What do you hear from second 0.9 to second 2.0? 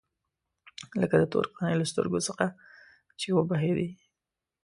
لکه د تور قانع له